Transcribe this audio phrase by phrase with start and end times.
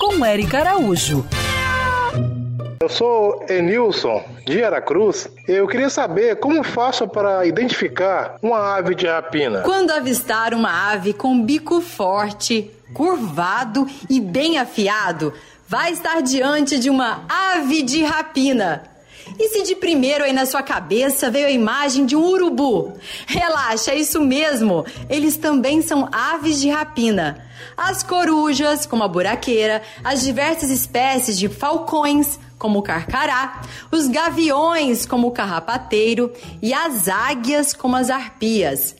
[0.00, 1.24] Com Eric Araújo.
[2.80, 5.28] Eu sou Enilson de Aracruz.
[5.46, 9.60] Eu queria saber como faço para identificar uma ave de rapina.
[9.60, 15.32] Quando avistar uma ave com bico forte, curvado e bem afiado,
[15.68, 18.91] vai estar diante de uma ave de rapina.
[19.42, 22.96] E se de primeiro aí na sua cabeça veio a imagem de um urubu?
[23.26, 24.86] Relaxa, é isso mesmo.
[25.10, 27.44] Eles também são aves de rapina.
[27.76, 35.04] As corujas, como a buraqueira, as diversas espécies de falcões, como o carcará, os gaviões,
[35.04, 36.32] como o carrapateiro,
[36.62, 38.94] e as águias, como as arpias.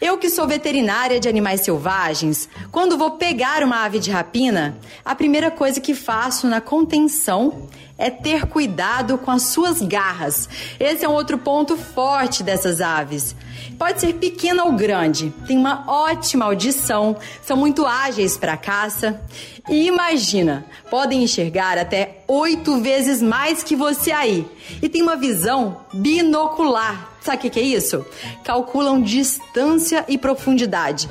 [0.00, 5.14] Eu que sou veterinária de animais selvagens, quando vou pegar uma ave de rapina, a
[5.14, 7.68] primeira coisa que faço na contenção
[7.98, 10.48] é ter cuidado com as suas garras.
[10.80, 13.36] Esse é um outro ponto forte dessas aves.
[13.78, 19.20] Pode ser pequena ou grande, tem uma ótima audição, são muito ágeis para caça.
[19.68, 24.46] E imagina, podem enxergar até oito vezes mais que você aí.
[24.80, 27.10] E tem uma visão binocular.
[27.20, 28.06] Sabe o que é isso?
[28.44, 31.10] Calculam distância e profundidade.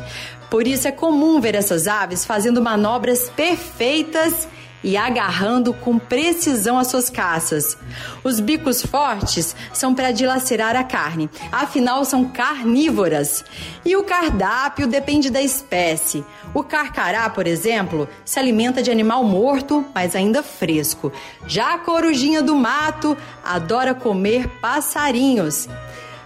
[0.50, 4.48] Por isso é comum ver essas aves fazendo manobras perfeitas
[4.84, 7.78] e agarrando com precisão as suas caças.
[8.24, 13.44] Os bicos fortes são para dilacerar a carne, afinal são carnívoras.
[13.86, 16.24] E o cardápio depende da espécie.
[16.54, 21.12] O carcará, por exemplo, se alimenta de animal morto, mas ainda fresco.
[21.46, 25.68] Já a corujinha do mato adora comer passarinhos.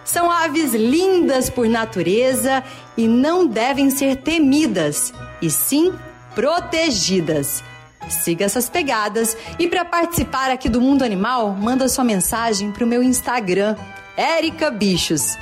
[0.04, 2.62] São aves lindas por natureza
[2.96, 5.94] e não devem ser temidas, e sim
[6.34, 7.64] protegidas.
[8.08, 12.86] Siga essas pegadas e para participar aqui do Mundo Animal, manda sua mensagem para o
[12.86, 13.76] meu Instagram,
[14.16, 15.36] Erica Bichos.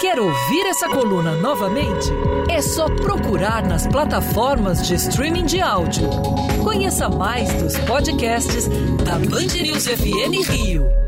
[0.00, 2.10] Quer ouvir essa coluna novamente?
[2.50, 6.08] É só procurar nas plataformas de streaming de áudio.
[6.62, 8.68] Conheça mais dos podcasts
[9.04, 11.05] da Band News FM Rio.